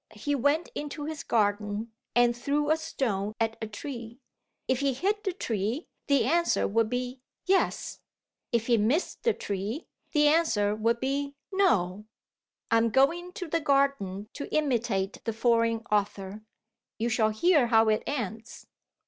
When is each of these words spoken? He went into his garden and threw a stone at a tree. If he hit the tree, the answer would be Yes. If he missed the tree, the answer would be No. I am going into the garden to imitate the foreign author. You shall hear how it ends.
He 0.15 0.33
went 0.33 0.71
into 0.73 1.05
his 1.05 1.21
garden 1.23 1.91
and 2.15 2.35
threw 2.35 2.71
a 2.71 2.75
stone 2.77 3.33
at 3.39 3.55
a 3.61 3.67
tree. 3.67 4.19
If 4.67 4.79
he 4.79 4.93
hit 4.93 5.23
the 5.23 5.31
tree, 5.31 5.89
the 6.07 6.23
answer 6.25 6.67
would 6.67 6.89
be 6.89 7.21
Yes. 7.45 7.99
If 8.51 8.65
he 8.65 8.77
missed 8.77 9.21
the 9.21 9.35
tree, 9.35 9.85
the 10.11 10.27
answer 10.27 10.73
would 10.73 10.99
be 10.99 11.35
No. 11.51 12.05
I 12.71 12.77
am 12.77 12.89
going 12.89 13.25
into 13.25 13.47
the 13.47 13.61
garden 13.61 14.27
to 14.33 14.51
imitate 14.51 15.23
the 15.23 15.33
foreign 15.33 15.83
author. 15.91 16.41
You 16.97 17.07
shall 17.07 17.29
hear 17.29 17.67
how 17.67 17.87
it 17.87 18.01
ends. 18.07 18.65